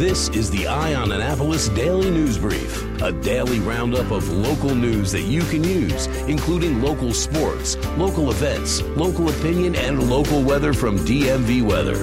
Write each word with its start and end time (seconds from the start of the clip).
This 0.00 0.30
is 0.30 0.50
the 0.50 0.66
Eye 0.66 0.94
on 0.94 1.12
Annapolis 1.12 1.68
Daily 1.68 2.08
News 2.08 2.38
Brief, 2.38 3.02
a 3.02 3.12
daily 3.12 3.60
roundup 3.60 4.10
of 4.10 4.26
local 4.30 4.74
news 4.74 5.12
that 5.12 5.24
you 5.24 5.42
can 5.42 5.62
use, 5.62 6.06
including 6.26 6.80
local 6.80 7.12
sports, 7.12 7.76
local 7.98 8.30
events, 8.30 8.80
local 8.96 9.28
opinion, 9.28 9.76
and 9.76 10.08
local 10.08 10.42
weather 10.42 10.72
from 10.72 10.98
DMV 11.00 11.62
Weather. 11.62 11.98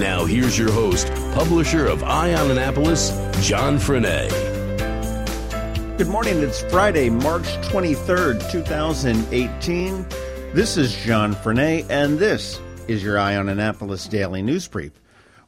Now, 0.00 0.24
here's 0.24 0.58
your 0.58 0.72
host, 0.72 1.08
publisher 1.34 1.84
of 1.84 2.02
Eye 2.02 2.32
on 2.32 2.50
Annapolis, 2.50 3.10
John 3.46 3.76
Frenaye. 3.76 4.30
Good 5.98 6.08
morning. 6.08 6.42
It's 6.42 6.62
Friday, 6.62 7.10
March 7.10 7.44
23rd, 7.68 8.50
2018. 8.50 10.06
This 10.54 10.78
is 10.78 10.96
John 11.04 11.34
Frenaye, 11.34 11.84
and 11.90 12.18
this 12.18 12.58
is 12.86 13.04
your 13.04 13.18
Eye 13.18 13.36
on 13.36 13.50
Annapolis 13.50 14.06
Daily 14.08 14.40
News 14.40 14.66
Brief. 14.66 14.92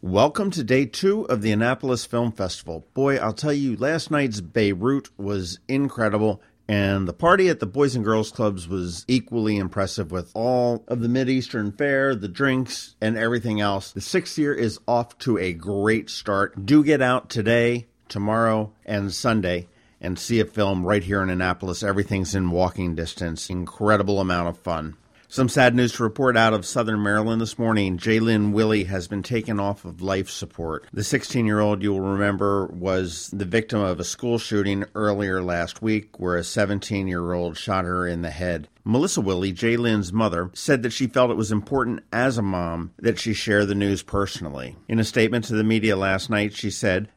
Welcome 0.03 0.51
to 0.53 0.65
day 0.65 0.87
two 0.87 1.25
of 1.25 1.43
the 1.43 1.53
Annapolis 1.53 2.07
Film 2.07 2.33
Festival. 2.33 2.87
Boy, 2.95 3.19
I'll 3.19 3.35
tell 3.35 3.53
you, 3.53 3.77
last 3.77 4.11
night's 4.11 4.41
Beirut 4.41 5.11
was 5.19 5.59
incredible. 5.69 6.41
And 6.67 7.07
the 7.07 7.13
party 7.13 7.51
at 7.51 7.61
the 7.61 7.67
Boys 7.67 7.95
and 7.95 8.03
Girls 8.03 8.31
Clubs 8.31 8.67
was 8.67 9.05
equally 9.09 9.59
impressive 9.59 10.11
with 10.11 10.31
all 10.33 10.85
of 10.89 11.01
the 11.01 11.09
Mideastern 11.09 11.77
fare, 11.77 12.15
the 12.15 12.29
drinks, 12.29 12.97
and 13.03 13.19
everything 13.19 13.61
else. 13.61 13.93
The 13.93 14.01
sixth 14.01 14.39
year 14.39 14.55
is 14.55 14.81
off 14.89 15.19
to 15.19 15.37
a 15.37 15.53
great 15.53 16.09
start. 16.09 16.65
Do 16.65 16.83
get 16.83 17.03
out 17.03 17.29
today, 17.29 17.87
tomorrow, 18.09 18.73
and 18.87 19.13
Sunday 19.13 19.69
and 20.01 20.19
see 20.19 20.41
a 20.41 20.47
film 20.47 20.83
right 20.83 21.05
here 21.05 21.23
in 21.23 21.29
Annapolis. 21.29 21.83
Everything's 21.83 22.35
in 22.35 22.51
walking 22.51 22.95
distance. 22.95 23.51
Incredible 23.51 24.19
amount 24.19 24.49
of 24.49 24.57
fun. 24.57 24.97
Some 25.33 25.49
sad 25.49 25.77
news 25.77 25.93
to 25.93 26.03
report 26.03 26.37
out 26.37 26.55
of 26.55 26.67
Southern 26.67 27.05
Maryland 27.05 27.41
this 27.41 27.57
morning. 27.57 27.99
Jaelynn 27.99 28.51
Willey 28.51 28.83
has 28.83 29.07
been 29.07 29.23
taken 29.23 29.61
off 29.61 29.85
of 29.85 30.03
life 30.03 30.29
support. 30.29 30.89
The 30.93 31.05
16 31.05 31.47
year 31.47 31.61
old, 31.61 31.85
you'll 31.85 32.01
remember, 32.01 32.67
was 32.67 33.31
the 33.33 33.45
victim 33.45 33.79
of 33.79 34.01
a 34.01 34.05
school 34.05 34.39
shooting 34.39 34.87
earlier 34.97 35.41
last 35.41 35.83
week 35.83 36.19
where 36.19 36.37
a 36.37 36.43
17 36.43 37.07
year 37.07 37.33
old 37.33 37.57
shot 37.57 37.85
her 37.85 38.09
in 38.09 38.23
the 38.23 38.33
head. 38.33 38.67
Melissa 38.83 39.21
Willey, 39.21 39.53
Jaelynn's 39.53 40.13
mother, 40.13 40.51
said 40.53 40.83
that 40.83 40.93
she 40.93 41.07
felt 41.07 41.31
it 41.31 41.37
was 41.37 41.53
important 41.53 42.03
as 42.13 42.37
a 42.37 42.43
mom 42.43 42.93
that 42.99 43.21
she 43.21 43.33
share 43.33 43.65
the 43.65 43.77
news 43.77 44.03
personally. 44.03 44.75
In 44.89 44.99
a 44.99 45.05
statement 45.05 45.45
to 45.45 45.55
the 45.55 45.63
media 45.63 45.95
last 45.95 46.29
night, 46.29 46.55
she 46.55 46.73
said, 46.73 47.09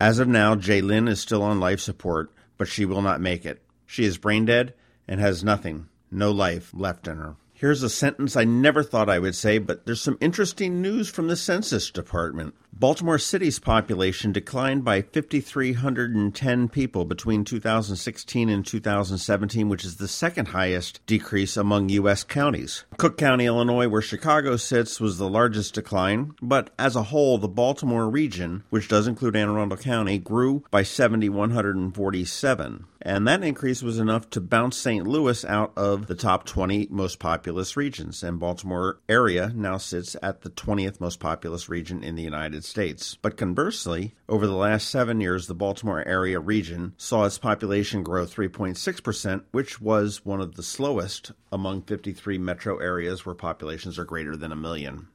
As 0.00 0.18
of 0.18 0.26
now, 0.26 0.54
Jaelynn 0.54 1.06
is 1.06 1.20
still 1.20 1.42
on 1.42 1.60
life 1.60 1.80
support, 1.80 2.32
but 2.56 2.66
she 2.66 2.86
will 2.86 3.02
not 3.02 3.20
make 3.20 3.44
it. 3.44 3.62
She 3.84 4.06
is 4.06 4.16
brain 4.16 4.46
dead 4.46 4.72
and 5.06 5.20
has 5.20 5.44
nothing, 5.44 5.90
no 6.10 6.30
life 6.30 6.70
left 6.72 7.06
in 7.06 7.18
her. 7.18 7.36
Here's 7.58 7.82
a 7.82 7.90
sentence 7.90 8.36
I 8.36 8.44
never 8.44 8.84
thought 8.84 9.10
I 9.10 9.18
would 9.18 9.34
say, 9.34 9.58
but 9.58 9.84
there's 9.84 10.00
some 10.00 10.16
interesting 10.20 10.80
news 10.80 11.08
from 11.10 11.26
the 11.26 11.34
Census 11.34 11.90
Department. 11.90 12.54
Baltimore 12.80 13.18
City's 13.18 13.58
population 13.58 14.30
declined 14.30 14.84
by 14.84 15.02
5,310 15.02 16.68
people 16.68 17.04
between 17.04 17.44
2016 17.44 18.48
and 18.48 18.64
2017, 18.64 19.68
which 19.68 19.84
is 19.84 19.96
the 19.96 20.06
second 20.06 20.46
highest 20.46 21.04
decrease 21.04 21.56
among 21.56 21.88
U.S. 21.88 22.22
counties. 22.22 22.84
Cook 22.96 23.18
County, 23.18 23.46
Illinois, 23.46 23.88
where 23.88 24.00
Chicago 24.00 24.56
sits, 24.56 25.00
was 25.00 25.18
the 25.18 25.28
largest 25.28 25.74
decline, 25.74 26.34
but 26.40 26.70
as 26.78 26.94
a 26.94 27.02
whole, 27.02 27.38
the 27.38 27.48
Baltimore 27.48 28.08
region, 28.08 28.62
which 28.70 28.86
does 28.86 29.08
include 29.08 29.34
Anne 29.34 29.48
Arundel 29.48 29.76
County, 29.76 30.18
grew 30.18 30.62
by 30.70 30.84
7,147 30.84 32.84
and 33.00 33.28
that 33.28 33.44
increase 33.44 33.82
was 33.82 33.98
enough 33.98 34.28
to 34.30 34.40
bounce 34.40 34.76
St. 34.76 35.06
Louis 35.06 35.44
out 35.44 35.72
of 35.76 36.08
the 36.08 36.14
top 36.14 36.44
20 36.44 36.88
most 36.90 37.18
populous 37.18 37.76
regions. 37.76 38.22
And 38.22 38.40
Baltimore 38.40 38.98
area 39.08 39.52
now 39.54 39.78
sits 39.78 40.16
at 40.22 40.42
the 40.42 40.50
20th 40.50 41.00
most 41.00 41.20
populous 41.20 41.68
region 41.68 42.02
in 42.02 42.16
the 42.16 42.22
United 42.22 42.64
States. 42.68 43.16
But 43.20 43.36
conversely, 43.36 44.14
over 44.28 44.46
the 44.46 44.54
last 44.54 44.88
seven 44.88 45.20
years, 45.20 45.46
the 45.46 45.54
Baltimore 45.54 46.06
area 46.06 46.38
region 46.38 46.94
saw 46.96 47.24
its 47.24 47.38
population 47.38 48.02
grow 48.02 48.26
3.6%, 48.26 49.44
which 49.50 49.80
was 49.80 50.24
one 50.24 50.40
of 50.40 50.54
the 50.54 50.62
slowest 50.62 51.32
among 51.50 51.82
53 51.82 52.38
metro 52.38 52.78
areas 52.78 53.24
where 53.24 53.34
populations 53.34 53.98
are 53.98 54.04
greater 54.04 54.36
than 54.36 54.52
a 54.52 54.56
million. 54.56 55.08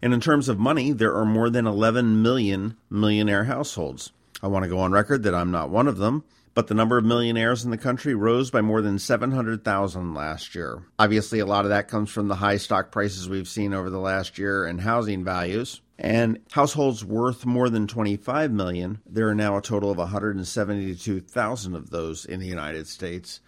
And 0.00 0.14
in 0.14 0.20
terms 0.20 0.48
of 0.48 0.58
money, 0.58 0.92
there 0.92 1.14
are 1.14 1.26
more 1.26 1.50
than 1.50 1.66
11 1.66 2.22
million 2.22 2.76
millionaire 2.88 3.44
households. 3.44 4.12
I 4.42 4.46
want 4.46 4.62
to 4.62 4.70
go 4.70 4.78
on 4.78 4.92
record 4.92 5.24
that 5.24 5.34
I'm 5.34 5.50
not 5.50 5.68
one 5.68 5.88
of 5.88 5.98
them 5.98 6.24
but 6.54 6.66
the 6.66 6.74
number 6.74 6.98
of 6.98 7.04
millionaires 7.04 7.64
in 7.64 7.70
the 7.70 7.78
country 7.78 8.14
rose 8.14 8.50
by 8.50 8.60
more 8.60 8.82
than 8.82 8.98
700,000 8.98 10.14
last 10.14 10.54
year. 10.54 10.82
Obviously, 10.98 11.38
a 11.38 11.46
lot 11.46 11.64
of 11.64 11.70
that 11.70 11.88
comes 11.88 12.10
from 12.10 12.28
the 12.28 12.34
high 12.34 12.56
stock 12.56 12.90
prices 12.90 13.28
we've 13.28 13.48
seen 13.48 13.72
over 13.72 13.88
the 13.88 13.98
last 13.98 14.38
year 14.38 14.64
and 14.66 14.80
housing 14.80 15.24
values. 15.24 15.80
And 16.02 16.38
households 16.52 17.04
worth 17.04 17.44
more 17.44 17.68
than 17.68 17.86
25 17.86 18.50
million, 18.50 19.00
there 19.04 19.28
are 19.28 19.34
now 19.34 19.58
a 19.58 19.62
total 19.62 19.90
of 19.90 19.98
172,000 19.98 21.74
of 21.74 21.90
those 21.90 22.24
in 22.24 22.40
the 22.40 22.46
United 22.46 22.86
States. 22.86 23.40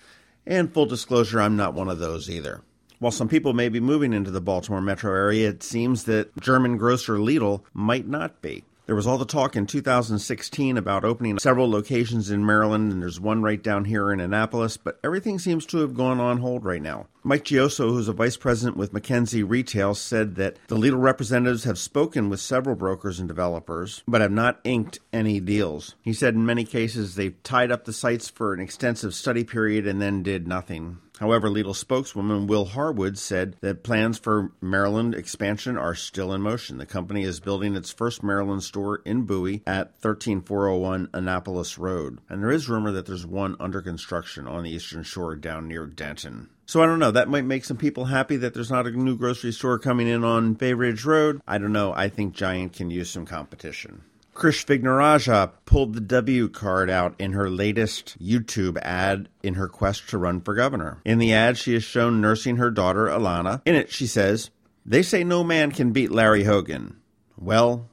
And 0.47 0.73
full 0.73 0.85
disclosure, 0.85 1.41
I'm 1.41 1.57
not 1.57 1.73
one 1.73 1.89
of 1.89 1.99
those 1.99 2.29
either. 2.29 2.61
While 2.99 3.11
some 3.11 3.29
people 3.29 3.55
may 3.55 3.71
be 3.71 3.81
moving 3.81 4.12
into 4.12 4.31
the 4.31 4.43
Baltimore 4.43 4.83
metro 4.83 5.15
area, 5.15 5.49
it 5.49 5.62
seems 5.62 6.05
that 6.05 6.37
German 6.41 6.77
grocer 6.77 7.17
Lidl 7.17 7.62
might 7.73 8.07
not 8.07 8.43
be. 8.43 8.65
There 8.93 8.97
was 8.97 9.07
all 9.07 9.17
the 9.17 9.25
talk 9.25 9.57
in 9.57 9.65
2016 9.65 10.77
about 10.77 11.03
opening 11.03 11.39
several 11.39 11.71
locations 11.71 12.31
in 12.31 12.45
Maryland, 12.45 12.93
and 12.93 13.01
there's 13.01 13.19
one 13.19 13.41
right 13.41 13.63
down 13.63 13.87
here 13.87 14.13
in 14.13 14.21
Annapolis, 14.21 14.77
but 14.77 15.01
everything 15.03 15.39
seems 15.39 15.65
to 15.65 15.79
have 15.79 15.95
gone 15.95 16.21
on 16.21 16.37
hold 16.37 16.63
right 16.63 16.83
now. 16.83 17.07
Mike 17.25 17.45
Gioso, 17.45 17.89
who's 17.89 18.09
a 18.09 18.13
vice 18.13 18.37
president 18.37 18.77
with 18.77 18.93
MacKenzie 18.93 19.49
Retail, 19.49 19.95
said 19.95 20.35
that 20.35 20.59
the 20.69 20.77
Lidl 20.77 21.01
representatives 21.01 21.65
have 21.65 21.79
spoken 21.79 22.29
with 22.29 22.41
several 22.41 22.77
brokers 22.77 23.19
and 23.19 23.29
developers, 23.29 24.03
but 24.07 24.21
have 24.21 24.31
not 24.31 24.61
inked 24.63 24.99
any 25.11 25.41
deals. 25.41 25.95
He 26.03 26.13
said 26.13 26.35
in 26.35 26.45
many 26.45 26.65
cases 26.65 27.15
they've 27.15 27.43
tied 27.43 27.73
up 27.73 27.87
the 27.87 27.95
sites 27.95 28.29
for 28.29 28.53
an 28.53 28.61
extensive 28.61 29.15
study 29.15 29.43
period 29.43 29.87
and 29.87 30.03
then 30.03 30.23
did 30.23 30.47
nothing. 30.47 30.99
However, 31.22 31.49
Lidl 31.49 31.77
spokeswoman 31.77 32.49
Will 32.49 32.65
Harwood 32.65 33.16
said 33.16 33.55
that 33.60 33.84
plans 33.84 34.19
for 34.19 34.50
Maryland 34.60 35.15
expansion 35.15 35.78
are 35.78 35.94
still 35.94 36.33
in 36.33 36.43
motion. 36.43 36.78
The 36.78 36.84
company 36.84 37.22
is 37.22 37.38
building 37.38 37.77
its 37.77 37.93
first 37.93 38.25
Maryland 38.25 38.65
store 38.65 39.03
in 39.05 39.22
Bowie 39.22 39.62
at 39.65 39.97
13401 40.00 41.11
Annapolis 41.15 41.78
Road. 41.78 42.19
And 42.28 42.43
there 42.43 42.50
is 42.50 42.69
rumor 42.69 42.91
that 42.91 43.06
there's 43.06 43.25
one 43.25 43.55
under 43.61 43.81
construction 43.81 44.49
on 44.49 44.65
the 44.65 44.71
eastern 44.71 45.05
shore 45.05 45.37
down 45.37 45.69
near 45.69 45.87
Denton. 45.87 46.49
So 46.66 46.82
I 46.82 46.87
don't 46.87 46.99
know. 46.99 47.12
That 47.12 47.28
might 47.28 47.44
make 47.44 47.65
some 47.65 47.77
people 47.77 48.06
happy 48.06 48.37
that 48.38 48.53
there's 48.53 48.72
not 48.72 48.88
a 48.88 48.91
new 48.91 49.16
grocery 49.16 49.53
store 49.53 49.78
coming 49.78 50.09
in 50.09 50.25
on 50.25 50.55
Bay 50.55 50.75
Ridge 50.75 51.05
Road. 51.05 51.41
I 51.47 51.59
don't 51.59 51.72
know. 51.72 51.93
I 51.93 52.09
think 52.09 52.34
Giant 52.34 52.72
can 52.72 52.91
use 52.91 53.11
some 53.11 53.27
competition. 53.27 54.03
Krish 54.34 54.65
Vignarajah 54.65 55.53
pulled 55.66 55.94
the 55.94 56.00
W 56.00 56.48
card 56.48 56.88
out 56.88 57.15
in 57.19 57.32
her 57.32 57.50
latest 57.50 58.16
YouTube 58.19 58.78
ad 58.81 59.28
in 59.43 59.54
her 59.54 59.69
quest 59.69 60.09
to 60.09 60.19
run 60.19 60.41
for 60.41 60.54
governor. 60.54 61.00
In 61.04 61.19
the 61.19 61.32
ad, 61.34 61.59
she 61.59 61.75
is 61.75 61.84
shown 61.84 62.20
nursing 62.20 62.56
her 62.56 62.70
daughter, 62.70 63.06
Alana. 63.06 63.60
In 63.66 63.75
it, 63.75 63.93
she 63.93 64.06
says, 64.06 64.50
They 64.87 65.03
say 65.03 65.22
no 65.22 65.44
man 65.44 65.70
can 65.70 65.93
beat 65.93 66.10
Larry 66.10 66.44
Hogan. 66.44 66.97
Well, 67.37 67.88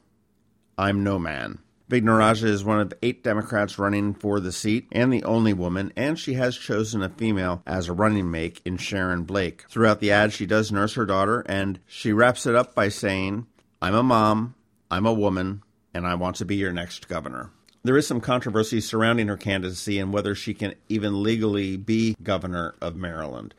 I'm 0.77 1.03
no 1.03 1.19
man. 1.19 1.59
Vignarajah 1.89 2.45
is 2.45 2.63
one 2.63 2.79
of 2.79 2.93
eight 3.01 3.23
Democrats 3.23 3.79
running 3.79 4.13
for 4.13 4.39
the 4.39 4.51
seat 4.51 4.87
and 4.91 5.11
the 5.11 5.23
only 5.23 5.53
woman, 5.53 5.91
and 5.97 6.19
she 6.19 6.35
has 6.35 6.55
chosen 6.55 7.01
a 7.01 7.09
female 7.09 7.63
as 7.65 7.89
a 7.89 7.93
running 7.93 8.29
mate 8.29 8.61
in 8.63 8.77
Sharon 8.77 9.23
Blake. 9.23 9.65
Throughout 9.69 9.99
the 9.99 10.11
ad, 10.11 10.31
she 10.31 10.45
does 10.45 10.71
nurse 10.71 10.93
her 10.93 11.05
daughter, 11.05 11.43
and 11.47 11.79
she 11.87 12.13
wraps 12.13 12.45
it 12.45 12.55
up 12.55 12.75
by 12.75 12.89
saying, 12.89 13.47
I'm 13.81 13.95
a 13.95 14.03
mom, 14.03 14.53
I'm 14.91 15.07
a 15.07 15.13
woman, 15.13 15.63
and 15.93 16.07
I 16.07 16.15
want 16.15 16.35
to 16.37 16.45
be 16.45 16.55
your 16.55 16.71
next 16.71 17.07
governor. 17.07 17.51
There 17.83 17.97
is 17.97 18.07
some 18.07 18.21
controversy 18.21 18.81
surrounding 18.81 19.27
her 19.27 19.37
candidacy 19.37 19.99
and 19.99 20.11
whether 20.11 20.35
she 20.35 20.53
can 20.53 20.75
even 20.89 21.23
legally 21.23 21.77
be 21.77 22.15
governor 22.21 22.75
of 22.81 22.95
Maryland. 22.95 23.53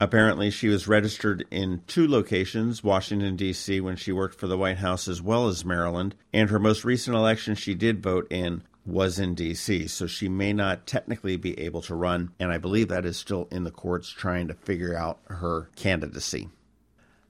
Apparently, 0.00 0.50
she 0.50 0.68
was 0.68 0.88
registered 0.88 1.46
in 1.50 1.82
two 1.86 2.08
locations, 2.08 2.82
Washington, 2.82 3.36
D.C., 3.36 3.80
when 3.80 3.96
she 3.96 4.12
worked 4.12 4.38
for 4.38 4.46
the 4.46 4.56
White 4.56 4.78
House, 4.78 5.06
as 5.06 5.20
well 5.20 5.46
as 5.46 5.64
Maryland. 5.64 6.14
And 6.32 6.48
her 6.48 6.58
most 6.58 6.84
recent 6.84 7.14
election 7.14 7.54
she 7.54 7.74
did 7.74 8.02
vote 8.02 8.26
in 8.30 8.62
was 8.86 9.18
in 9.18 9.34
D.C., 9.34 9.88
so 9.88 10.06
she 10.06 10.28
may 10.28 10.54
not 10.54 10.86
technically 10.86 11.36
be 11.36 11.58
able 11.60 11.82
to 11.82 11.94
run. 11.94 12.30
And 12.40 12.50
I 12.50 12.56
believe 12.56 12.88
that 12.88 13.04
is 13.04 13.18
still 13.18 13.46
in 13.50 13.64
the 13.64 13.70
courts 13.70 14.08
trying 14.08 14.48
to 14.48 14.54
figure 14.54 14.96
out 14.96 15.20
her 15.26 15.68
candidacy. 15.76 16.48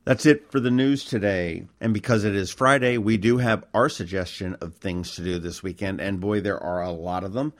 That's 0.05 0.25
it 0.25 0.51
for 0.51 0.61
the 0.61 0.71
news 0.71 1.05
today. 1.05 1.67
And 1.81 1.93
because 1.93 2.25
it 2.25 2.35
is 2.35 2.51
Friday, 2.51 2.97
we 2.97 3.17
do 3.17 3.39
have 3.39 3.67
our 3.75 3.89
suggestion 3.89 4.57
of 4.61 4.75
things 4.75 5.15
to 5.17 5.23
do 5.23 5.39
this 5.39 5.63
weekend. 5.63 6.01
And 6.01 6.21
boy, 6.21 6.41
there 6.41 6.59
are 6.59 6.83
a 6.83 6.91
lot 6.91 7.23
of 7.23 7.33
them. 7.35 7.53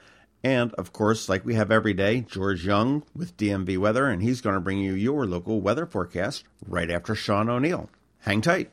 And 0.43 0.73
of 0.73 0.91
course, 0.91 1.29
like 1.29 1.45
we 1.45 1.53
have 1.53 1.71
every 1.71 1.93
day, 1.93 2.21
George 2.21 2.65
Young 2.65 3.03
with 3.15 3.37
DMV 3.37 3.77
Weather, 3.77 4.07
and 4.07 4.23
he's 4.23 4.41
going 4.41 4.55
to 4.55 4.61
bring 4.61 4.79
you 4.79 4.93
your 4.93 5.27
local 5.27 5.61
weather 5.61 5.85
forecast 5.85 6.43
right 6.67 6.89
after 6.89 7.13
Sean 7.13 7.47
O'Neill. 7.47 7.89
Hang 8.19 8.41
tight. 8.41 8.71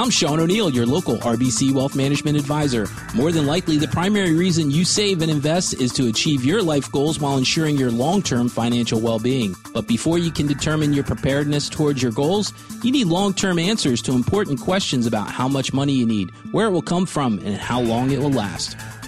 I'm 0.00 0.08
Sean 0.08 0.40
O'Neill, 0.40 0.70
your 0.70 0.86
local 0.86 1.18
RBC 1.18 1.72
Wealth 1.72 1.94
Management 1.94 2.38
Advisor. 2.38 2.86
More 3.14 3.30
than 3.32 3.44
likely, 3.44 3.76
the 3.76 3.86
primary 3.86 4.32
reason 4.32 4.70
you 4.70 4.82
save 4.82 5.20
and 5.20 5.30
invest 5.30 5.74
is 5.74 5.92
to 5.92 6.08
achieve 6.08 6.42
your 6.42 6.62
life 6.62 6.90
goals 6.90 7.20
while 7.20 7.36
ensuring 7.36 7.76
your 7.76 7.90
long 7.90 8.22
term 8.22 8.48
financial 8.48 8.98
well 8.98 9.18
being. 9.18 9.54
But 9.74 9.86
before 9.86 10.16
you 10.16 10.30
can 10.30 10.46
determine 10.46 10.94
your 10.94 11.04
preparedness 11.04 11.68
towards 11.68 12.02
your 12.02 12.12
goals, 12.12 12.54
you 12.82 12.90
need 12.90 13.08
long 13.08 13.34
term 13.34 13.58
answers 13.58 14.00
to 14.02 14.12
important 14.12 14.58
questions 14.58 15.04
about 15.04 15.30
how 15.30 15.48
much 15.48 15.74
money 15.74 15.92
you 15.92 16.06
need, 16.06 16.30
where 16.50 16.68
it 16.68 16.70
will 16.70 16.80
come 16.80 17.04
from, 17.04 17.38
and 17.40 17.56
how 17.56 17.82
long 17.82 18.10
it 18.10 18.20
will 18.20 18.32
last. 18.32 18.78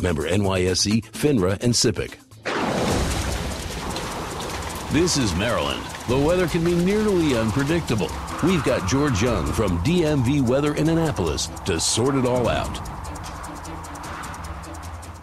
Member 0.00 0.28
NYSE, 0.28 1.04
FINRA, 1.12 1.62
and 1.62 1.72
SIPC. 1.72 2.14
This 4.92 5.16
is 5.16 5.34
Maryland. 5.36 5.82
The 6.08 6.18
weather 6.18 6.46
can 6.46 6.62
be 6.64 6.74
nearly 6.74 7.36
unpredictable. 7.36 8.10
We've 8.44 8.62
got 8.64 8.88
George 8.88 9.22
Young 9.22 9.46
from 9.52 9.78
DMV 9.84 10.46
Weather 10.46 10.74
in 10.74 10.88
Annapolis 10.88 11.46
to 11.64 11.80
sort 11.80 12.14
it 12.14 12.26
all 12.26 12.48
out. 12.48 12.76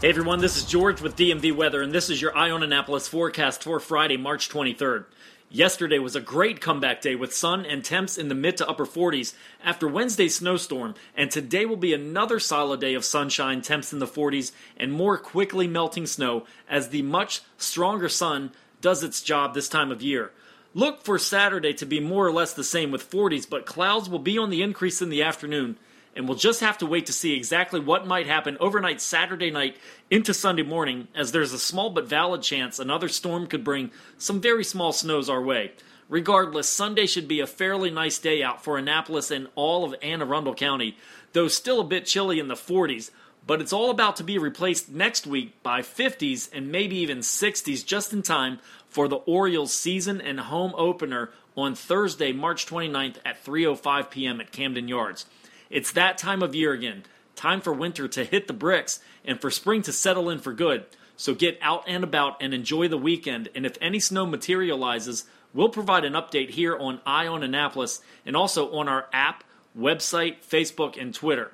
Hey 0.01 0.09
everyone, 0.09 0.39
this 0.39 0.55
is 0.55 0.63
George 0.63 1.01
with 1.01 1.17
DMV 1.17 1.53
Weather, 1.53 1.81
and 1.81 1.91
this 1.91 2.09
is 2.09 2.21
your 2.21 2.35
Eye 2.35 2.49
on 2.49 2.63
Annapolis 2.63 3.07
forecast 3.09 3.63
for 3.63 3.81
Friday, 3.81 4.15
March 4.15 4.49
23rd. 4.49 5.03
Yesterday 5.51 5.97
was 5.97 6.15
a 6.15 6.21
great 6.21 6.61
comeback 6.61 7.01
day 7.01 7.15
with 7.15 7.33
sun 7.33 7.65
and 7.65 7.83
temps 7.83 8.19
in 8.19 8.27
the 8.27 8.35
mid 8.35 8.57
to 8.57 8.69
upper 8.69 8.85
40s 8.85 9.33
after 9.63 9.87
Wednesday's 9.87 10.35
snowstorm, 10.35 10.93
and 11.17 11.31
today 11.31 11.65
will 11.65 11.75
be 11.75 11.91
another 11.91 12.39
solid 12.39 12.79
day 12.79 12.93
of 12.93 13.03
sunshine, 13.03 13.63
temps 13.63 13.91
in 13.91 13.97
the 13.97 14.05
40s, 14.05 14.51
and 14.77 14.93
more 14.93 15.17
quickly 15.17 15.65
melting 15.65 16.05
snow 16.05 16.45
as 16.69 16.89
the 16.89 17.01
much 17.01 17.41
stronger 17.57 18.09
sun 18.09 18.51
does 18.79 19.01
its 19.01 19.23
job 19.23 19.55
this 19.55 19.67
time 19.67 19.91
of 19.91 20.03
year. 20.03 20.31
Look 20.75 21.01
for 21.03 21.17
Saturday 21.17 21.73
to 21.73 21.85
be 21.87 21.99
more 21.99 22.27
or 22.27 22.31
less 22.31 22.53
the 22.53 22.63
same 22.63 22.91
with 22.91 23.09
40s, 23.09 23.49
but 23.49 23.65
clouds 23.65 24.07
will 24.07 24.19
be 24.19 24.37
on 24.37 24.51
the 24.51 24.61
increase 24.61 25.01
in 25.01 25.09
the 25.09 25.23
afternoon 25.23 25.79
and 26.19 26.27
we'll 26.27 26.37
just 26.37 26.59
have 26.59 26.77
to 26.77 26.85
wait 26.85 27.05
to 27.05 27.13
see 27.13 27.33
exactly 27.33 27.79
what 27.79 28.05
might 28.05 28.27
happen 28.27 28.57
overnight 28.59 28.99
Saturday 28.99 29.49
night 29.51 29.77
into 30.11 30.33
Sunday 30.33 30.63
morning, 30.63 31.07
as 31.15 31.31
there's 31.31 31.53
a 31.53 31.57
small 31.57 31.91
but 31.91 32.09
valid 32.09 32.41
chance 32.41 32.77
another 32.77 33.07
storm 33.07 33.47
could 33.47 33.63
bring 33.63 33.89
some 34.17 34.41
very 34.41 34.65
small 34.65 34.91
snows 34.91 35.29
our 35.29 35.41
way. 35.41 35.71
Regardless, 36.09 36.67
Sunday 36.67 37.05
should 37.05 37.29
be 37.29 37.39
a 37.39 37.47
fairly 37.47 37.89
nice 37.89 38.19
day 38.19 38.43
out 38.43 38.61
for 38.61 38.77
Annapolis 38.77 39.31
and 39.31 39.47
all 39.55 39.85
of 39.85 39.95
Anne 40.01 40.21
Arundel 40.21 40.53
County, 40.55 40.97
though 41.31 41.47
still 41.47 41.79
a 41.79 41.85
bit 41.85 42.05
chilly 42.05 42.37
in 42.37 42.49
the 42.49 42.55
40s. 42.55 43.11
But 43.47 43.61
it's 43.61 43.71
all 43.71 43.89
about 43.89 44.17
to 44.17 44.23
be 44.25 44.37
replaced 44.37 44.91
next 44.91 45.25
week 45.25 45.63
by 45.63 45.79
50s 45.79 46.49
and 46.51 46.69
maybe 46.69 46.97
even 46.97 47.19
60s 47.19 47.85
just 47.85 48.11
in 48.11 48.23
time 48.23 48.59
for 48.89 49.07
the 49.07 49.15
Orioles 49.15 49.71
season 49.71 50.19
and 50.19 50.41
home 50.41 50.73
opener 50.75 51.29
on 51.55 51.75
Thursday, 51.75 52.33
March 52.33 52.65
29th 52.65 53.19
at 53.23 53.41
3:05 53.45 54.09
p.m. 54.09 54.41
at 54.41 54.51
Camden 54.51 54.89
Yards. 54.89 55.25
It's 55.69 55.91
that 55.91 56.17
time 56.17 56.41
of 56.41 56.55
year 56.55 56.73
again. 56.73 57.03
Time 57.35 57.61
for 57.61 57.71
winter 57.71 58.07
to 58.07 58.25
hit 58.25 58.47
the 58.47 58.53
bricks 58.53 58.99
and 59.23 59.39
for 59.39 59.51
spring 59.51 59.81
to 59.83 59.93
settle 59.93 60.29
in 60.29 60.39
for 60.39 60.51
good. 60.51 60.85
So 61.15 61.35
get 61.35 61.59
out 61.61 61.83
and 61.87 62.03
about 62.03 62.41
and 62.41 62.53
enjoy 62.53 62.87
the 62.87 62.97
weekend. 62.97 63.49
And 63.53 63.65
if 63.65 63.77
any 63.79 63.99
snow 63.99 64.25
materializes, 64.25 65.25
we'll 65.53 65.69
provide 65.69 66.05
an 66.05 66.13
update 66.13 66.51
here 66.51 66.75
on 66.77 67.01
Eye 67.05 67.27
on 67.27 67.43
Annapolis 67.43 68.01
and 68.25 68.35
also 68.35 68.71
on 68.77 68.87
our 68.87 69.07
app, 69.13 69.43
website, 69.77 70.37
Facebook, 70.45 70.99
and 70.99 71.13
Twitter. 71.13 71.51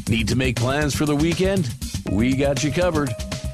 Need 0.08 0.28
to 0.28 0.36
make 0.36 0.56
plans 0.56 0.94
for 0.94 1.06
the 1.06 1.16
weekend? 1.16 1.74
We 2.10 2.36
got 2.36 2.62
you 2.62 2.70
covered. 2.70 3.10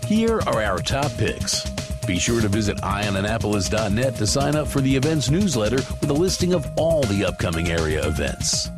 Here 0.06 0.40
are 0.40 0.62
our 0.62 0.78
top 0.78 1.12
picks. 1.12 1.64
Be 2.08 2.18
sure 2.18 2.40
to 2.40 2.48
visit 2.48 2.78
eyeonannapolis.net 2.78 4.16
to 4.16 4.26
sign 4.26 4.56
up 4.56 4.66
for 4.66 4.80
the 4.80 4.96
events 4.96 5.30
newsletter 5.30 5.76
with 6.00 6.08
a 6.08 6.14
listing 6.14 6.54
of 6.54 6.66
all 6.78 7.02
the 7.02 7.26
upcoming 7.26 7.68
area 7.68 8.04
events. 8.06 8.70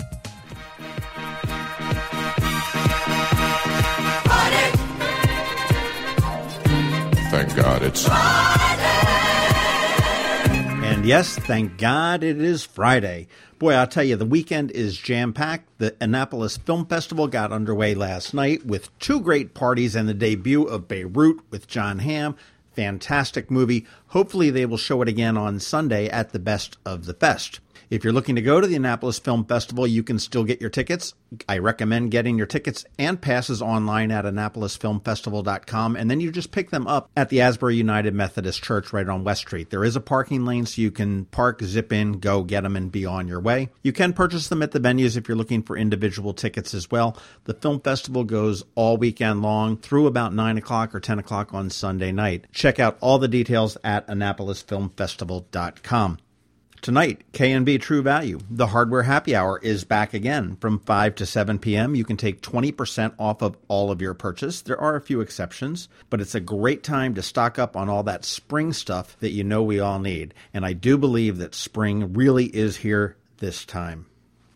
Thank 7.51 7.65
God 7.65 7.83
it's. 7.83 8.09
And 10.85 11.05
yes, 11.05 11.37
thank 11.37 11.79
God 11.79 12.23
it 12.23 12.41
is 12.41 12.63
Friday. 12.63 13.27
Boy, 13.59 13.73
I'll 13.73 13.89
tell 13.89 14.05
you, 14.05 14.15
the 14.15 14.25
weekend 14.25 14.71
is 14.71 14.97
jam 14.97 15.33
packed. 15.33 15.69
The 15.79 15.97
Annapolis 16.01 16.59
Film 16.59 16.87
Festival 16.87 17.27
got 17.27 17.51
underway 17.51 17.97
last 17.97 18.35
night 18.35 18.65
with 18.65 18.97
two 19.01 19.21
great 19.21 19.53
parties 19.53 19.97
and 19.97 20.09
the 20.09 20.15
debut 20.15 20.63
of 20.63 20.87
Beirut 20.87 21.41
with 21.51 21.67
Jon 21.67 21.99
Hamm. 21.99 22.37
Fantastic 22.77 23.51
movie. 23.51 23.85
Hopefully, 24.09 24.51
they 24.51 24.65
will 24.65 24.77
show 24.77 25.03
it 25.03 25.09
again 25.09 25.37
on 25.37 25.59
Sunday 25.59 26.09
at 26.09 26.31
the 26.31 26.39
Best 26.39 26.79
of 26.87 27.07
the 27.07 27.15
Fest. 27.15 27.59
If 27.91 28.05
you're 28.05 28.13
looking 28.13 28.37
to 28.37 28.43
go 28.43 28.61
to 28.61 28.69
the 28.69 28.77
Annapolis 28.77 29.19
Film 29.19 29.45
Festival, 29.45 29.85
you 29.85 30.05
can 30.05 30.21
still 30.21 30.45
get 30.45 30.61
your 30.61 30.71
tickets. 30.71 31.13
I 31.49 31.59
recommend 31.59 32.13
getting 32.13 32.39
your 32.39 32.47
tickets 32.47 32.85
and 33.01 33.21
passes 33.21 33.61
online 33.61 34.13
at 34.13 34.25
AnnapolisFilmFestival.com, 34.25 35.97
and 35.97 36.09
then 36.09 36.21
you 36.21 36.31
just 36.31 36.53
pick 36.53 36.71
them 36.71 36.87
up 36.87 37.11
at 37.17 37.31
the 37.31 37.41
Asbury 37.41 37.75
United 37.75 38.15
Methodist 38.15 38.63
Church 38.63 38.93
right 38.93 39.09
on 39.09 39.25
West 39.25 39.41
Street. 39.41 39.71
There 39.71 39.85
is 39.85 39.97
a 39.97 40.01
parking 40.01 40.45
lane, 40.45 40.67
so 40.67 40.81
you 40.81 40.93
can 40.93 41.25
park, 41.25 41.65
zip 41.65 41.93
in, 41.93 42.21
go 42.21 42.45
get 42.45 42.61
them, 42.61 42.77
and 42.77 42.93
be 42.93 43.05
on 43.05 43.27
your 43.27 43.41
way. 43.41 43.71
You 43.83 43.93
can 43.93 44.13
purchase 44.13 44.47
them 44.47 44.63
at 44.63 44.71
the 44.71 44.79
venues 44.79 45.17
if 45.17 45.27
you're 45.27 45.37
looking 45.37 45.65
for 45.65 45.77
individual 45.77 46.33
tickets 46.33 46.75
as 46.75 46.93
well. 46.93 47.17
The 47.43 47.55
film 47.55 47.81
festival 47.81 48.23
goes 48.23 48.63
all 48.77 48.99
weekend 48.99 49.43
long 49.43 49.77
through 49.77 50.07
about 50.07 50.33
9 50.33 50.59
o'clock 50.59 50.95
or 50.95 51.01
10 51.01 51.19
o'clock 51.19 51.53
on 51.53 51.71
Sunday 51.71 52.13
night. 52.13 52.47
Check 52.53 52.79
out 52.79 52.99
all 53.01 53.19
the 53.19 53.27
details 53.27 53.77
at 53.83 54.07
AnnapolisFilmFestival.com. 54.07 56.19
Tonight, 56.83 57.25
K&B 57.33 57.77
True 57.77 58.01
Value, 58.01 58.41
the 58.49 58.69
hardware 58.69 59.03
happy 59.03 59.37
hour 59.37 59.59
is 59.59 59.85
back 59.85 60.15
again 60.15 60.57
from 60.57 60.79
5 60.79 61.15
to 61.17 61.27
7 61.27 61.59
p.m. 61.59 61.95
You 61.95 62.07
can 62.07 62.17
take 62.17 62.41
20% 62.41 63.13
off 63.19 63.43
of 63.43 63.59
all 63.69 63.91
of 63.91 64.01
your 64.01 64.15
purchase. 64.15 64.63
There 64.63 64.81
are 64.81 64.97
a 64.97 65.01
few 65.03 65.21
exceptions, 65.21 65.91
but 66.09 66.23
it's 66.23 66.35
a 66.35 66.41
great 66.41 66.83
time 66.83 67.15
to 67.17 67.23
stock 67.23 67.59
up 67.59 67.77
on 67.77 67.91
all 67.91 68.03
that 68.05 68.25
spring 68.25 68.73
stuff 68.73 69.15
that 69.21 69.33
you 69.33 69.45
know 69.45 69.63
we 69.63 69.79
all 69.79 69.99
need. 69.99 70.33
And 70.55 70.65
I 70.65 70.73
do 70.73 70.97
believe 70.97 71.37
that 71.37 71.55
spring 71.55 72.15
really 72.15 72.47
is 72.47 72.79
here 72.79 73.19
this 73.41 73.67
time. 73.67 74.07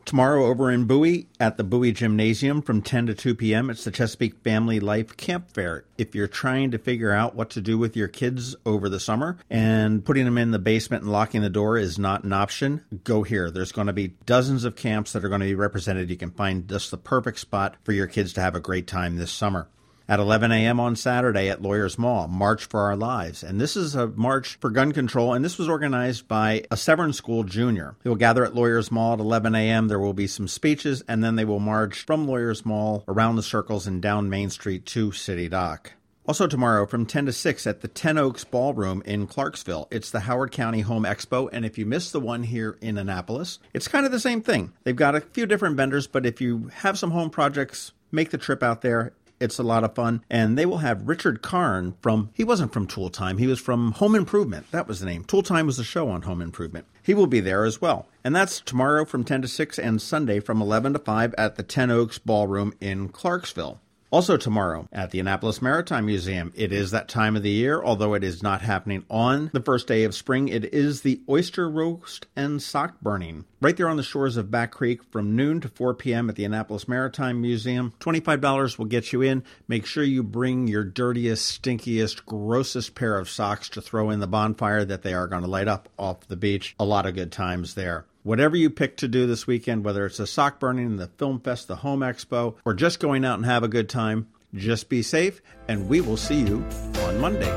Tomorrow 0.05 0.45
over 0.45 0.71
in 0.71 0.85
Bowie 0.85 1.29
at 1.41 1.57
the 1.57 1.65
Bowie 1.65 1.93
Gymnasium 1.93 2.61
from 2.61 2.83
10 2.83 3.07
to 3.07 3.15
2 3.15 3.35
p.m. 3.37 3.71
It's 3.71 3.85
the 3.85 3.91
Chesapeake 3.91 4.37
Family 4.45 4.79
Life 4.79 5.17
Camp 5.17 5.51
Fair. 5.51 5.85
If 5.97 6.15
you're 6.15 6.29
trying 6.29 6.73
to 6.73 6.79
figure 6.79 7.11
out 7.11 7.35
what 7.35 7.49
to 7.51 7.63
do 7.63 7.79
with 7.79 7.97
your 7.97 8.09
kids 8.09 8.55
over 8.67 8.91
the 8.91 9.01
summer 9.01 9.39
and 9.49 10.05
putting 10.05 10.27
them 10.27 10.37
in 10.37 10.51
the 10.51 10.59
basement 10.59 11.05
and 11.05 11.13
locking 11.13 11.41
the 11.41 11.49
door 11.49 11.79
is 11.79 11.99
not 11.99 12.23
an 12.23 12.35
option, 12.35 12.85
go 13.03 13.23
here. 13.23 13.51
There's 13.51 13.73
going 13.73 13.87
to 13.87 13.95
be 13.95 14.09
dozens 14.27 14.65
of 14.65 14.77
camps 14.77 15.15
that 15.15 15.25
are 15.25 15.31
going 15.31 15.41
to 15.41 15.47
be 15.47 15.55
represented. 15.55 16.11
You 16.11 16.17
can 16.17 16.33
find 16.33 16.69
just 16.69 16.91
the 16.91 16.99
perfect 16.99 17.39
spot 17.39 17.77
for 17.83 17.93
your 17.93 18.07
kids 18.07 18.35
to 18.35 18.43
have 18.43 18.55
a 18.55 18.61
great 18.61 18.87
time 18.87 19.17
this 19.17 19.33
summer 19.33 19.69
at 20.09 20.21
11 20.21 20.53
a.m. 20.53 20.81
on 20.81 20.97
Saturday 20.97 21.49
at 21.49 21.63
Lawyers 21.63 21.99
Mall, 21.99 22.29
March 22.29 22.67
for 22.67 22.81
Our 22.81 22.97
Lives. 22.97 23.43
And 23.43 23.61
this 23.61 23.77
is 23.77 23.95
a 23.95 24.09
march 24.09 24.57
for 24.61 24.71
gun 24.71 24.93
control, 24.93 25.33
and 25.33 25.45
this 25.45 25.59
was 25.59 25.69
organized 25.69 26.29
by 26.29 26.65
a 26.71 26.77
Severn 26.77 27.13
School 27.13 27.45
junior. 27.45 27.97
They 28.03 28.11
will 28.11 28.17
gather 28.17 28.45
at 28.45 28.55
Lawyers 28.55 28.91
Mall 28.91 29.15
at 29.15 29.21
11 29.21 29.55
a.m. 29.55 29.89
There 29.89 29.99
will 29.99 30.15
be 30.15 30.27
some 30.27 30.49
speeches, 30.49 31.03
and 31.09 31.23
then 31.25 31.37
they 31.37 31.45
will 31.45 31.61
march 31.61 32.05
from 32.05 32.27
Lawyers 32.27 32.65
Mall 32.67 33.05
around 33.09 33.37
the 33.37 33.43
circles 33.43 33.87
and 33.87 34.03
down 34.03 34.29
Main 34.29 34.51
Street 34.51 34.87
to 34.87 35.13
City 35.13 35.49
Dock. 35.49 35.93
Also, 36.27 36.47
tomorrow 36.47 36.87
from 36.87 37.05
10 37.05 37.27
to 37.27 37.33
6 37.33 37.67
at 37.67 37.83
the 37.83 37.89
Ten 37.89 38.17
Oaks 38.17 38.45
Ballroom 38.45 39.03
in 39.05 39.27
Clarksville. 39.27 39.89
It's 39.91 40.11
the 40.11 40.21
Howard 40.21 40.53
County 40.53 40.81
Home 40.81 41.05
Expo, 41.05 41.51
and 41.53 41.67
if 41.67 41.77
you 41.77 41.85
missed 41.85 42.15
the 42.15 42.21
one 42.21 42.45
here 42.45 42.79
in 42.81 42.97
Annapolis, 42.97 43.59
it's 43.75 43.89
kind 43.89 44.07
of 44.07 44.13
the 44.13 44.19
same 44.19 44.41
thing. 44.41 44.73
They've 44.85 44.97
got 44.97 45.15
a 45.15 45.21
few 45.21 45.45
different 45.45 45.77
vendors, 45.77 46.07
but 46.07 46.25
if 46.25 46.41
you 46.41 46.71
have 46.77 46.99
some 46.99 47.11
home 47.11 47.29
projects, 47.29 47.93
make 48.11 48.31
the 48.31 48.39
trip 48.39 48.63
out 48.63 48.81
there. 48.81 49.13
It's 49.41 49.59
a 49.59 49.63
lot 49.63 49.85
of 49.85 49.95
fun. 49.95 50.25
And 50.31 50.57
they 50.57 50.67
will 50.67 50.79
have 50.79 51.09
Richard 51.09 51.43
Karn 51.43 51.95
from, 52.01 52.31
he 52.35 52.45
wasn't 52.45 52.73
from 52.73 52.87
Tool 52.87 53.11
Time, 53.11 53.39
he 53.39 53.47
was 53.47 53.61
from 53.61 53.93
Home 53.93 54.15
Improvement. 54.15 54.71
That 54.71 54.89
was 54.89 55.01
the 55.01 55.07
name. 55.07 55.25
Tool 55.25 55.43
Time 55.43 55.67
was 55.67 55.77
the 55.77 55.85
show 55.85 56.09
on 56.09 56.23
Home 56.23 56.41
Improvement. 56.41 56.87
He 57.03 57.15
will 57.15 57.27
be 57.27 57.41
there 57.41 57.65
as 57.65 57.81
well. 57.81 58.09
And 58.23 58.35
that's 58.35 58.61
tomorrow 58.61 59.05
from 59.05 59.25
10 59.25 59.43
to 59.43 59.49
6 59.49 59.79
and 59.79 60.01
Sunday 60.01 60.41
from 60.41 60.63
11 60.63 60.95
to 60.95 60.99
5 60.99 61.35
at 61.37 61.57
the 61.57 61.63
Ten 61.63 61.91
Oaks 61.91 62.19
Ballroom 62.19 62.73
in 62.81 63.09
Clarksville. 63.09 63.81
Also, 64.15 64.37
tomorrow 64.37 64.87
at 64.93 65.11
the 65.11 65.19
Annapolis 65.19 65.61
Maritime 65.61 66.07
Museum, 66.07 66.53
it 66.55 66.73
is 66.73 66.93
that 66.93 67.09
time 67.09 67.35
of 67.35 67.43
the 67.43 67.51
year, 67.51 67.83
although 67.83 68.15
it 68.15 68.23
is 68.23 68.45
not 68.45 68.63
happening 68.63 69.05
on 69.11 69.51
the 69.53 69.61
first 69.61 69.89
day 69.89 70.05
of 70.05 70.15
spring. 70.15 70.47
It 70.47 70.73
is 70.73 71.01
the 71.01 71.21
oyster 71.29 71.69
roast 71.69 72.29
and 72.37 72.63
sock 72.63 73.01
burning 73.01 73.45
right 73.61 73.77
there 73.77 73.89
on 73.89 73.97
the 73.97 74.05
shores 74.05 74.37
of 74.37 74.53
Back 74.53 74.71
Creek 74.71 75.03
from 75.03 75.35
noon 75.35 75.61
to 75.63 75.69
4 75.69 75.95
p.m. 75.95 76.29
at 76.29 76.37
the 76.37 76.45
Annapolis 76.45 76.87
Maritime 76.87 77.41
Museum. 77.41 77.93
$25 77.99 78.79
will 78.79 78.85
get 78.85 79.13
you 79.13 79.21
in. 79.21 79.43
Make 79.67 79.85
sure 79.85 80.05
you 80.05 80.23
bring 80.23 80.69
your 80.69 80.85
dirtiest, 80.85 81.61
stinkiest, 81.61 82.25
grossest 82.25 82.95
pair 82.95 83.19
of 83.19 83.29
socks 83.29 83.69
to 83.71 83.83
throw 83.83 84.11
in 84.11 84.21
the 84.21 84.29
bonfire 84.29 84.85
that 84.85 85.03
they 85.03 85.13
are 85.13 85.27
going 85.27 85.43
to 85.43 85.49
light 85.49 85.67
up 85.67 85.89
off 85.99 86.29
the 86.29 86.37
beach. 86.37 86.77
A 86.79 86.85
lot 86.85 87.07
of 87.07 87.17
good 87.17 87.33
times 87.33 87.75
there. 87.75 88.05
Whatever 88.25 88.57
you 88.57 88.71
pick 88.71 88.97
to 88.97 89.07
do 89.07 89.27
this 89.27 89.47
weekend, 89.47 89.85
whether 89.85 90.07
it's 90.07 90.19
a 90.19 90.27
sock 90.27 90.59
burning, 90.59 90.97
the 90.97 91.09
film 91.09 91.41
fest, 91.41 91.69
the 91.69 91.77
home 91.77 92.01
expo, 92.01 92.55
or 92.65 92.73
just 92.73 92.99
going 92.99 93.23
out 93.23 93.37
and 93.37 93.45
have 93.45 93.63
a 93.63 93.69
good 93.69 93.87
time, 93.87 94.29
just 94.55 94.89
be 94.89 95.03
safe, 95.03 95.43
and 95.69 95.91
we 95.91 96.01
will 96.01 96.17
see 96.17 96.41
you 96.41 96.65
on 97.01 97.21
Monday. 97.21 97.51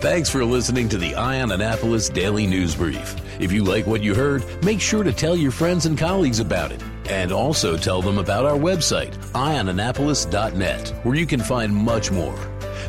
Thanks 0.00 0.28
for 0.28 0.44
listening 0.44 0.88
to 0.88 0.98
the 0.98 1.14
Eye 1.14 1.40
on 1.42 1.52
Annapolis 1.52 2.08
Daily 2.08 2.44
News 2.44 2.74
Brief. 2.74 3.14
If 3.40 3.52
you 3.52 3.62
like 3.62 3.86
what 3.86 4.02
you 4.02 4.16
heard, 4.16 4.44
make 4.64 4.80
sure 4.80 5.04
to 5.04 5.12
tell 5.12 5.36
your 5.36 5.52
friends 5.52 5.86
and 5.86 5.96
colleagues 5.96 6.40
about 6.40 6.72
it. 6.72 6.82
And 7.08 7.30
also 7.30 7.76
tell 7.76 8.02
them 8.02 8.18
about 8.18 8.44
our 8.44 8.58
website, 8.58 9.14
eyeonannapolis.net, 9.28 10.88
where 11.04 11.14
you 11.14 11.26
can 11.26 11.40
find 11.40 11.72
much 11.72 12.10
more. 12.10 12.36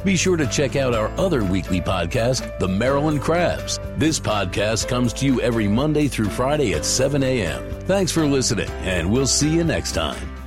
Be 0.03 0.15
sure 0.15 0.38
to 0.38 0.48
check 0.48 0.75
out 0.75 0.96
our 0.96 1.10
other 1.20 1.44
weekly 1.44 1.82
podcast, 1.82 2.58
The 2.58 2.67
Maryland 2.67 3.22
Crabs. 3.22 3.79
This 3.98 4.20
podcast 4.20 4.90
comes 4.90 5.14
to 5.14 5.25
you 5.25 5.40
every 5.40 5.70
Monday 5.70 6.10
through 6.10 6.25
Friday 6.25 6.74
at 6.74 6.84
7 6.84 7.24
a.m. 7.24 7.64
Thanks 7.84 8.12
for 8.12 8.25
listening, 8.25 8.70
and 8.84 9.10
we'll 9.10 9.25
see 9.25 9.50
you 9.50 9.64
next 9.64 9.94
time. 9.94 10.45